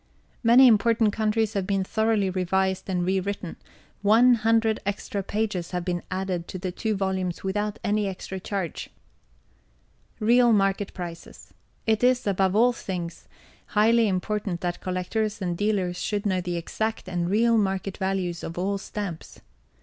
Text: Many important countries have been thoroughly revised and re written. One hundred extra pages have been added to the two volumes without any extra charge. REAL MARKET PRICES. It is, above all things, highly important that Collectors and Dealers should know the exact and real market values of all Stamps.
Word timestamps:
Many 0.41 0.65
important 0.65 1.13
countries 1.13 1.53
have 1.53 1.67
been 1.67 1.83
thoroughly 1.83 2.31
revised 2.31 2.89
and 2.89 3.05
re 3.05 3.19
written. 3.19 3.55
One 4.01 4.33
hundred 4.33 4.79
extra 4.83 5.21
pages 5.21 5.69
have 5.77 5.85
been 5.85 6.01
added 6.09 6.47
to 6.47 6.57
the 6.57 6.71
two 6.71 6.95
volumes 6.95 7.43
without 7.43 7.77
any 7.83 8.07
extra 8.07 8.39
charge. 8.39 8.89
REAL 10.19 10.53
MARKET 10.53 10.95
PRICES. 10.95 11.53
It 11.85 12.03
is, 12.03 12.25
above 12.25 12.55
all 12.55 12.73
things, 12.73 13.27
highly 13.77 14.07
important 14.07 14.61
that 14.61 14.81
Collectors 14.81 15.39
and 15.39 15.55
Dealers 15.55 15.97
should 16.01 16.25
know 16.25 16.41
the 16.41 16.57
exact 16.57 17.07
and 17.07 17.29
real 17.29 17.55
market 17.55 17.97
values 17.97 18.43
of 18.43 18.57
all 18.57 18.79
Stamps. 18.79 19.39